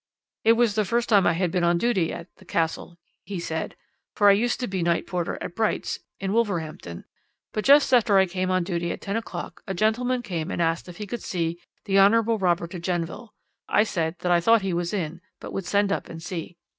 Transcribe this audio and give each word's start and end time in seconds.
"'It 0.43 0.53
was 0.53 0.73
the 0.73 0.83
first 0.83 1.09
time 1.09 1.27
I 1.27 1.33
had 1.33 1.51
been 1.51 1.63
on 1.63 1.77
duty 1.77 2.11
at 2.11 2.25
"The 2.37 2.43
Castle," 2.45 2.97
he 3.23 3.39
said, 3.39 3.75
'for 4.15 4.29
I 4.29 4.33
used 4.33 4.59
to 4.61 4.67
be 4.67 4.81
night 4.81 5.05
porter 5.05 5.37
at 5.41 5.55
"Bright's," 5.55 5.99
in 6.19 6.33
Wolverhampton, 6.33 7.05
but 7.53 7.63
just 7.63 7.93
after 7.93 8.17
I 8.17 8.21
had 8.21 8.31
come 8.31 8.49
on 8.49 8.63
duty 8.63 8.91
at 8.91 8.99
ten 8.99 9.15
o'clock 9.15 9.61
a 9.67 9.75
gentleman 9.75 10.23
came 10.23 10.49
and 10.49 10.59
asked 10.59 10.89
if 10.89 10.97
he 10.97 11.05
could 11.05 11.21
see 11.21 11.61
the 11.85 11.99
Hon. 11.99 12.13
Robert 12.23 12.71
de 12.71 12.79
Genneville. 12.79 13.35
I 13.69 13.83
said 13.83 14.15
that 14.21 14.31
I 14.31 14.41
thought 14.41 14.63
he 14.63 14.73
was 14.73 14.91
in, 14.91 15.21
but 15.39 15.53
would 15.53 15.65
send 15.67 15.91
up 15.91 16.09
and 16.09 16.19
see. 16.23 16.57